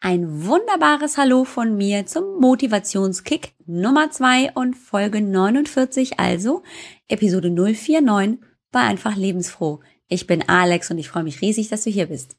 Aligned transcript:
ein 0.00 0.46
wunderbares 0.46 1.18
Hallo 1.18 1.44
von 1.44 1.76
mir 1.76 2.06
zum 2.06 2.38
Motivationskick 2.38 3.54
Nummer 3.66 4.12
2 4.12 4.52
und 4.52 4.74
Folge 4.74 5.20
49, 5.20 6.20
also 6.20 6.62
Episode 7.08 7.50
049 7.50 8.38
bei 8.70 8.80
Einfach 8.80 9.16
Lebensfroh. 9.16 9.80
Ich 10.06 10.28
bin 10.28 10.48
Alex 10.48 10.92
und 10.92 10.98
ich 10.98 11.08
freue 11.08 11.24
mich 11.24 11.40
riesig, 11.40 11.68
dass 11.68 11.82
du 11.82 11.90
hier 11.90 12.06
bist. 12.06 12.36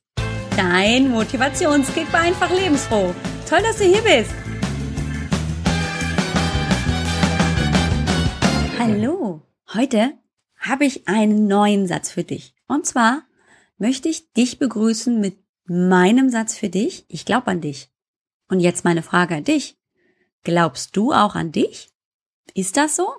Dein 0.56 1.12
Motivationskick 1.12 2.10
bei 2.14 2.20
Einfach 2.20 2.50
Lebensfroh. 2.50 3.14
Toll, 3.48 3.62
dass 3.62 3.78
du 3.78 3.84
hier 3.84 4.04
bist. 4.04 4.32
Hallo, 8.80 9.42
heute 9.74 10.14
habe 10.58 10.86
ich 10.86 11.10
einen 11.10 11.48
neuen 11.48 11.88
Satz 11.88 12.10
für 12.10 12.24
dich. 12.24 12.56
Und 12.70 12.86
zwar 12.86 13.24
möchte 13.78 14.08
ich 14.08 14.32
dich 14.32 14.60
begrüßen 14.60 15.20
mit 15.20 15.49
meinem 15.70 16.30
Satz 16.30 16.58
für 16.58 16.70
dich. 16.70 17.06
Ich 17.08 17.26
glaube 17.26 17.48
an 17.48 17.62
dich. 17.62 17.90
Und 18.48 18.60
jetzt 18.60 18.84
meine 18.84 19.04
Frage 19.04 19.36
an 19.36 19.44
dich. 19.44 19.78
Glaubst 20.44 20.96
du 20.98 21.12
auch 21.14 21.36
an 21.36 21.52
dich? 21.52 21.92
Ist 22.54 22.78
das 22.78 22.96
so? 22.96 23.10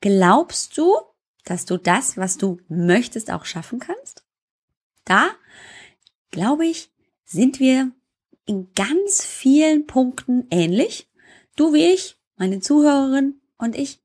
Glaubst 0.00 0.76
du, 0.76 0.96
dass 1.44 1.64
du 1.64 1.76
das, 1.76 2.16
was 2.16 2.38
du 2.38 2.58
möchtest, 2.68 3.30
auch 3.30 3.44
schaffen 3.44 3.78
kannst? 3.78 4.24
Da, 5.04 5.30
glaube 6.30 6.66
ich, 6.66 6.90
sind 7.24 7.60
wir 7.60 7.92
in 8.46 8.72
ganz 8.74 9.24
vielen 9.24 9.86
Punkten 9.86 10.46
ähnlich. 10.50 11.08
Du 11.56 11.72
wie 11.72 11.86
ich, 11.86 12.16
meine 12.36 12.60
Zuhörerin 12.60 13.40
und 13.58 13.76
ich 13.76 14.00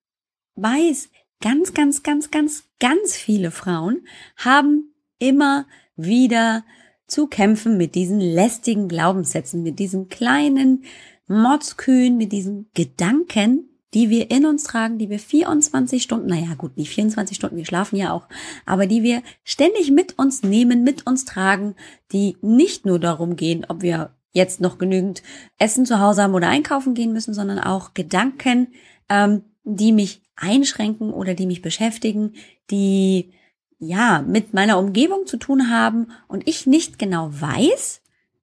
weiß, 0.56 1.10
ganz, 1.42 1.74
ganz, 1.74 2.04
ganz, 2.04 2.32
ganz, 2.32 2.64
ganz 2.80 3.16
viele 3.16 3.52
Frauen 3.52 4.08
haben 4.38 4.94
immer 5.20 5.68
wieder 5.96 6.64
zu 7.12 7.28
kämpfen 7.28 7.78
mit 7.78 7.94
diesen 7.94 8.22
lästigen 8.22 8.88
Glaubenssätzen, 8.88 9.64
mit 9.64 9.80
diesen 9.80 10.08
kleinen 10.08 10.86
Motzkühen, 11.28 12.16
mit 12.16 12.32
diesen 12.32 12.70
Gedanken, 12.74 13.70
die 13.94 14.10
wir 14.10 14.32
in 14.32 14.46
uns 14.46 14.64
tragen, 14.64 14.98
die 14.98 15.10
wir 15.10 15.20
24 15.20 16.02
Stunden, 16.02 16.28
naja 16.28 16.54
gut, 16.58 16.78
nicht 16.78 16.90
24 16.90 17.36
Stunden, 17.36 17.58
wir 17.58 17.66
schlafen 17.66 17.98
ja 17.98 18.14
auch, 18.14 18.30
aber 18.66 18.88
die 18.88 19.04
wir 19.04 19.24
ständig 19.44 19.92
mit 19.92 20.18
uns 20.18 20.44
nehmen, 20.44 20.84
mit 20.84 21.06
uns 21.06 21.26
tragen, 21.26 21.76
die 22.14 22.38
nicht 22.42 22.86
nur 22.86 22.98
darum 22.98 23.36
gehen, 23.36 23.66
ob 23.68 23.82
wir 23.82 24.16
jetzt 24.32 24.62
noch 24.62 24.78
genügend 24.78 25.22
Essen 25.58 25.86
zu 25.86 26.00
Hause 26.00 26.24
haben 26.24 26.34
oder 26.34 26.48
einkaufen 26.48 26.94
gehen 26.94 27.12
müssen, 27.12 27.34
sondern 27.34 27.60
auch 27.60 27.94
Gedanken, 27.94 28.70
ähm, 29.10 29.44
die 29.66 29.92
mich 29.92 30.22
einschränken 30.38 31.12
oder 31.12 31.34
die 31.34 31.46
mich 31.46 31.62
beschäftigen, 31.62 32.36
die 32.70 33.34
ja 33.82 34.22
mit 34.22 34.54
meiner 34.54 34.78
Umgebung 34.78 35.26
zu 35.26 35.38
tun 35.38 35.70
haben 35.70 36.12
und 36.28 36.48
ich 36.48 36.68
nicht 36.68 37.00
genau 37.00 37.30
weiß, 37.32 38.02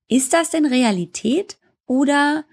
ist 0.08 0.32
das 0.32 0.50
denn 0.50 0.66
Realität 0.66 1.58
oder 1.86 2.44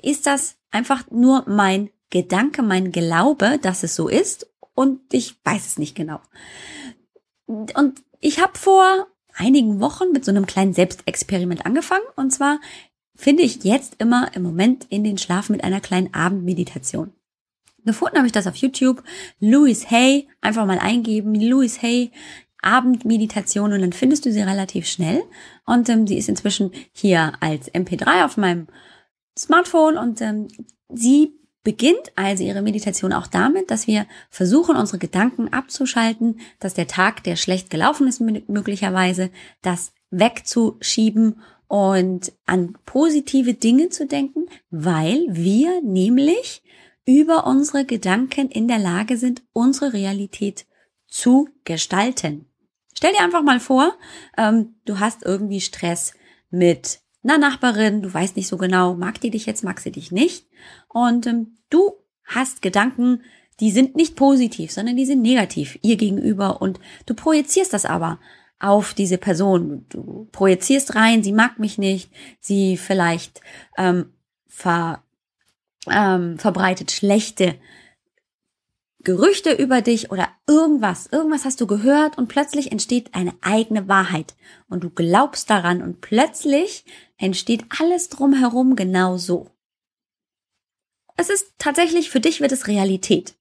ist 0.00 0.26
das 0.26 0.56
einfach 0.70 1.10
nur 1.10 1.44
mein 1.46 1.90
Gedanke, 2.10 2.62
mein 2.62 2.92
Glaube, 2.92 3.58
dass 3.60 3.82
es 3.82 3.94
so 3.94 4.08
ist 4.08 4.46
und 4.74 5.00
ich 5.12 5.36
weiß 5.44 5.66
es 5.66 5.78
nicht 5.78 5.94
genau. 5.94 6.20
Und 7.46 8.02
ich 8.20 8.40
habe 8.40 8.56
vor 8.56 9.06
einigen 9.34 9.80
Wochen 9.80 10.12
mit 10.12 10.24
so 10.24 10.30
einem 10.30 10.46
kleinen 10.46 10.74
Selbstexperiment 10.74 11.66
angefangen 11.66 12.06
und 12.16 12.32
zwar 12.32 12.60
finde 13.14 13.42
ich 13.42 13.64
jetzt 13.64 13.96
immer 13.98 14.34
im 14.34 14.42
Moment 14.42 14.86
in 14.90 15.04
den 15.04 15.18
Schlaf 15.18 15.48
mit 15.48 15.64
einer 15.64 15.80
kleinen 15.80 16.14
Abendmeditation. 16.14 17.12
Gefunden 17.84 18.16
habe 18.16 18.26
ich 18.26 18.32
das 18.32 18.46
auf 18.46 18.56
YouTube. 18.56 19.02
Louis 19.40 19.90
Hay, 19.90 20.28
einfach 20.40 20.66
mal 20.66 20.78
eingeben, 20.78 21.34
Louis 21.34 21.82
Hay, 21.82 22.10
Abendmeditation 22.62 23.72
und 23.72 23.80
dann 23.80 23.92
findest 23.92 24.24
du 24.24 24.32
sie 24.32 24.40
relativ 24.40 24.86
schnell. 24.86 25.22
Und 25.66 25.88
ähm, 25.88 26.06
sie 26.06 26.16
ist 26.16 26.28
inzwischen 26.28 26.70
hier 26.92 27.32
als 27.40 27.72
MP3 27.72 28.24
auf 28.24 28.36
meinem 28.36 28.68
Smartphone 29.36 29.98
und 29.98 30.20
ähm, 30.20 30.48
sie 30.88 31.34
beginnt 31.64 32.12
also 32.16 32.42
ihre 32.42 32.62
Meditation 32.62 33.12
auch 33.12 33.26
damit, 33.26 33.70
dass 33.70 33.86
wir 33.86 34.06
versuchen, 34.30 34.76
unsere 34.76 34.98
Gedanken 34.98 35.52
abzuschalten, 35.52 36.40
dass 36.58 36.74
der 36.74 36.86
Tag, 36.86 37.22
der 37.24 37.36
schlecht 37.36 37.70
gelaufen 37.70 38.08
ist, 38.08 38.20
möglicherweise, 38.20 39.30
das 39.62 39.92
wegzuschieben 40.10 41.40
und 41.68 42.32
an 42.46 42.76
positive 42.84 43.54
Dinge 43.54 43.88
zu 43.88 44.06
denken, 44.06 44.46
weil 44.70 45.24
wir 45.30 45.80
nämlich 45.82 46.62
über 47.04 47.46
unsere 47.46 47.84
Gedanken 47.84 48.48
in 48.48 48.68
der 48.68 48.78
Lage 48.78 49.16
sind, 49.16 49.42
unsere 49.52 49.92
Realität 49.92 50.66
zu 51.08 51.48
gestalten. 51.64 52.46
Stell 52.96 53.12
dir 53.12 53.22
einfach 53.22 53.42
mal 53.42 53.60
vor, 53.60 53.94
ähm, 54.36 54.74
du 54.84 55.00
hast 55.00 55.24
irgendwie 55.24 55.60
Stress 55.60 56.14
mit 56.50 57.00
einer 57.24 57.38
Nachbarin, 57.38 58.02
du 58.02 58.12
weißt 58.12 58.36
nicht 58.36 58.48
so 58.48 58.56
genau, 58.56 58.94
mag 58.94 59.20
die 59.20 59.30
dich 59.30 59.46
jetzt, 59.46 59.64
mag 59.64 59.80
sie 59.80 59.92
dich 59.92 60.12
nicht. 60.12 60.46
Und 60.88 61.26
ähm, 61.26 61.56
du 61.70 61.92
hast 62.24 62.62
Gedanken, 62.62 63.22
die 63.60 63.70
sind 63.70 63.96
nicht 63.96 64.16
positiv, 64.16 64.72
sondern 64.72 64.96
die 64.96 65.06
sind 65.06 65.22
negativ 65.22 65.78
ihr 65.82 65.96
gegenüber 65.96 66.62
und 66.62 66.80
du 67.06 67.14
projizierst 67.14 67.72
das 67.72 67.84
aber 67.84 68.18
auf 68.58 68.94
diese 68.94 69.18
Person. 69.18 69.86
Du 69.88 70.28
projizierst 70.32 70.94
rein, 70.94 71.22
sie 71.22 71.32
mag 71.32 71.58
mich 71.58 71.78
nicht, 71.78 72.10
sie 72.40 72.76
vielleicht 72.76 73.40
ähm, 73.76 74.12
ver 74.46 75.02
ähm, 75.90 76.38
verbreitet 76.38 76.90
schlechte 76.92 77.56
Gerüchte 79.04 79.52
über 79.52 79.82
dich 79.82 80.12
oder 80.12 80.28
irgendwas. 80.46 81.08
Irgendwas 81.10 81.44
hast 81.44 81.60
du 81.60 81.66
gehört 81.66 82.18
und 82.18 82.28
plötzlich 82.28 82.70
entsteht 82.70 83.14
eine 83.14 83.34
eigene 83.40 83.88
Wahrheit 83.88 84.36
und 84.68 84.84
du 84.84 84.90
glaubst 84.90 85.50
daran 85.50 85.82
und 85.82 86.00
plötzlich 86.00 86.84
entsteht 87.18 87.64
alles 87.80 88.10
drumherum 88.10 88.76
genau 88.76 89.16
so. 89.16 89.50
Es 91.16 91.30
ist 91.30 91.52
tatsächlich, 91.58 92.10
für 92.10 92.20
dich 92.20 92.40
wird 92.40 92.52
es 92.52 92.68
Realität. 92.68 93.34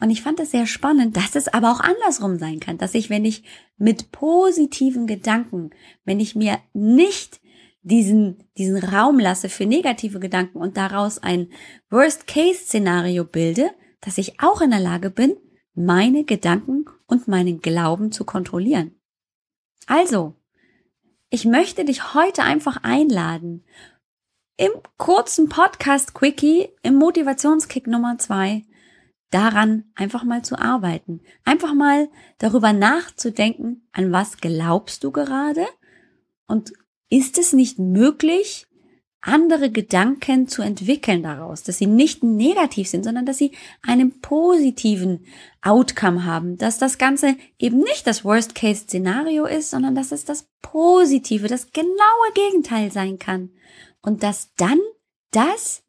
Und 0.00 0.10
ich 0.10 0.22
fand 0.22 0.38
es 0.40 0.50
sehr 0.50 0.66
spannend, 0.66 1.16
dass 1.16 1.34
es 1.34 1.48
aber 1.48 1.72
auch 1.72 1.80
andersrum 1.80 2.38
sein 2.38 2.60
kann, 2.60 2.76
dass 2.76 2.94
ich, 2.94 3.08
wenn 3.08 3.24
ich 3.24 3.42
mit 3.78 4.12
positiven 4.12 5.06
Gedanken, 5.06 5.70
wenn 6.04 6.20
ich 6.20 6.34
mir 6.34 6.58
nicht 6.74 7.40
diesen, 7.84 8.48
diesen 8.56 8.82
Raum 8.82 9.18
lasse 9.18 9.48
für 9.48 9.66
negative 9.66 10.18
Gedanken 10.18 10.58
und 10.58 10.76
daraus 10.76 11.22
ein 11.22 11.50
Worst-Case-Szenario 11.90 13.24
bilde, 13.24 13.70
dass 14.00 14.18
ich 14.18 14.40
auch 14.40 14.60
in 14.60 14.70
der 14.70 14.80
Lage 14.80 15.10
bin, 15.10 15.36
meine 15.74 16.24
Gedanken 16.24 16.86
und 17.06 17.28
meinen 17.28 17.60
Glauben 17.60 18.10
zu 18.10 18.24
kontrollieren. 18.24 18.98
Also, 19.86 20.34
ich 21.28 21.44
möchte 21.44 21.84
dich 21.84 22.14
heute 22.14 22.42
einfach 22.42 22.78
einladen, 22.82 23.64
im 24.56 24.70
kurzen 24.96 25.48
Podcast 25.48 26.14
Quickie, 26.14 26.68
im 26.82 26.94
Motivationskick 26.94 27.86
Nummer 27.86 28.18
zwei, 28.18 28.64
daran 29.30 29.84
einfach 29.96 30.22
mal 30.22 30.42
zu 30.42 30.56
arbeiten. 30.58 31.20
Einfach 31.44 31.74
mal 31.74 32.08
darüber 32.38 32.72
nachzudenken, 32.72 33.88
an 33.92 34.12
was 34.12 34.38
glaubst 34.38 35.02
du 35.02 35.10
gerade 35.10 35.66
und 36.46 36.72
ist 37.14 37.38
es 37.38 37.52
nicht 37.52 37.78
möglich, 37.78 38.66
andere 39.20 39.70
Gedanken 39.70 40.48
zu 40.48 40.62
entwickeln 40.62 41.22
daraus, 41.22 41.62
dass 41.62 41.78
sie 41.78 41.86
nicht 41.86 42.24
negativ 42.24 42.88
sind, 42.88 43.04
sondern 43.04 43.24
dass 43.24 43.38
sie 43.38 43.52
einen 43.82 44.20
positiven 44.20 45.24
Outcome 45.62 46.24
haben, 46.24 46.58
dass 46.58 46.78
das 46.78 46.98
Ganze 46.98 47.36
eben 47.58 47.78
nicht 47.78 48.06
das 48.06 48.24
Worst-Case-Szenario 48.24 49.46
ist, 49.46 49.70
sondern 49.70 49.94
dass 49.94 50.10
es 50.10 50.24
das 50.24 50.48
Positive, 50.60 51.46
das 51.46 51.70
genaue 51.70 52.32
Gegenteil 52.34 52.90
sein 52.90 53.18
kann 53.20 53.50
und 54.02 54.24
dass 54.24 54.52
dann 54.56 54.80
das 55.30 55.84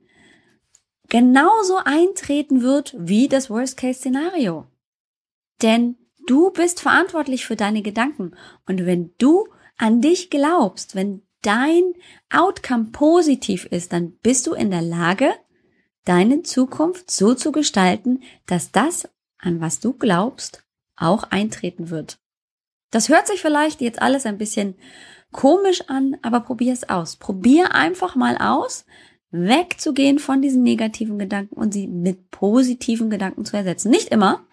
genauso 1.10 1.78
eintreten 1.84 2.62
wird 2.62 2.96
wie 2.98 3.28
das 3.28 3.50
Worst-Case-Szenario. 3.50 4.68
Denn 5.64 5.98
du 6.28 6.52
bist 6.52 6.82
verantwortlich 6.82 7.48
für 7.48 7.56
deine 7.56 7.82
Gedanken 7.82 8.36
und 8.68 8.86
wenn 8.86 9.14
du 9.18 9.46
an 9.78 10.02
dich 10.02 10.30
glaubst, 10.30 10.96
wenn 10.96 11.22
dein 11.42 11.94
Outcome 12.32 12.86
positiv 12.92 13.66
ist, 13.66 13.94
dann 13.94 14.18
bist 14.24 14.48
du 14.48 14.54
in 14.54 14.72
der 14.72 14.82
Lage, 14.82 15.32
deine 16.06 16.44
Zukunft 16.44 17.12
so 17.12 17.34
zu 17.34 17.52
gestalten, 17.52 18.24
dass 18.46 18.72
das, 18.72 19.10
an 19.38 19.62
was 19.62 19.80
du 19.80 19.94
glaubst, 19.94 20.64
auch 20.96 21.24
eintreten 21.24 21.90
wird. 21.90 22.20
Das 22.92 23.10
hört 23.10 23.28
sich 23.28 23.42
vielleicht 23.42 23.82
jetzt 23.82 24.02
alles 24.02 24.26
ein 24.26 24.38
bisschen 24.38 24.76
komisch 25.32 25.90
an, 25.90 26.18
aber 26.22 26.40
probier 26.40 26.72
es 26.72 26.88
aus. 26.88 27.18
Probier 27.18 27.74
einfach 27.74 28.16
mal 28.16 28.38
aus, 28.38 28.86
wegzugehen 29.32 30.20
von 30.20 30.42
diesen 30.42 30.64
negativen 30.64 31.20
Gedanken 31.20 31.56
und 31.56 31.74
sie 31.74 31.88
mit 31.88 32.32
positiven 32.32 33.10
Gedanken 33.10 33.44
zu 33.44 33.58
ersetzen. 33.58 33.90
Nicht 33.90 34.10
immer. 34.10 34.46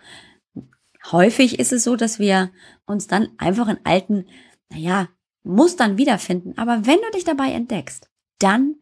Häufig 1.11 1.59
ist 1.59 1.73
es 1.73 1.85
so, 1.85 1.97
dass 1.97 2.19
wir 2.19 2.51
uns 2.87 3.07
dann 3.07 3.29
einfach 3.39 3.69
in 3.69 3.79
alten 3.85 4.27
naja, 4.73 5.09
Mustern 5.45 5.99
wiederfinden. 5.99 6.57
Aber 6.57 6.87
wenn 6.87 6.99
du 6.99 7.11
dich 7.15 7.25
dabei 7.25 7.53
entdeckst, 7.53 8.11
dann 8.39 8.77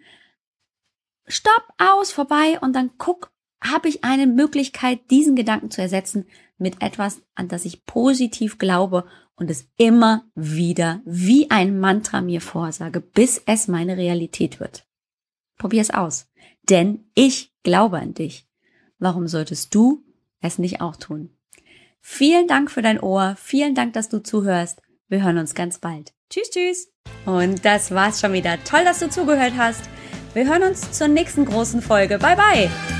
stopp 1.26 1.64
aus, 1.78 2.12
vorbei 2.12 2.58
und 2.60 2.74
dann 2.74 2.92
guck, 2.98 3.32
habe 3.62 3.88
ich 3.88 4.04
eine 4.04 4.26
Möglichkeit, 4.26 5.10
diesen 5.10 5.36
Gedanken 5.36 5.70
zu 5.70 5.82
ersetzen 5.82 6.26
mit 6.56 6.82
etwas, 6.82 7.22
an 7.34 7.48
das 7.48 7.64
ich 7.64 7.84
positiv 7.84 8.58
glaube 8.58 9.06
und 9.34 9.50
es 9.50 9.68
immer 9.76 10.24
wieder 10.34 11.00
wie 11.04 11.50
ein 11.50 11.78
Mantra 11.78 12.20
mir 12.20 12.40
vorsage, 12.40 13.00
bis 13.00 13.42
es 13.46 13.68
meine 13.68 13.96
Realität 13.96 14.60
wird. 14.60 14.86
Probier 15.58 15.82
es 15.82 15.90
aus, 15.90 16.30
denn 16.68 17.10
ich 17.14 17.54
glaube 17.62 17.98
an 17.98 18.14
dich. 18.14 18.46
Warum 18.98 19.28
solltest 19.28 19.74
du 19.74 20.04
es 20.40 20.58
nicht 20.58 20.80
auch 20.80 20.96
tun? 20.96 21.30
Vielen 22.00 22.46
Dank 22.46 22.70
für 22.70 22.82
dein 22.82 23.00
Ohr, 23.00 23.36
vielen 23.38 23.74
Dank, 23.74 23.92
dass 23.92 24.08
du 24.08 24.22
zuhörst. 24.22 24.82
Wir 25.10 25.24
hören 25.24 25.38
uns 25.38 25.54
ganz 25.54 25.78
bald. 25.78 26.12
Tschüss, 26.30 26.50
tschüss. 26.50 26.88
Und 27.26 27.64
das 27.64 27.90
war's 27.90 28.20
schon 28.20 28.32
wieder. 28.32 28.62
Toll, 28.64 28.84
dass 28.84 29.00
du 29.00 29.10
zugehört 29.10 29.54
hast. 29.58 29.90
Wir 30.34 30.46
hören 30.46 30.62
uns 30.62 30.92
zur 30.92 31.08
nächsten 31.08 31.44
großen 31.44 31.82
Folge. 31.82 32.18
Bye, 32.18 32.36
bye. 32.36 32.99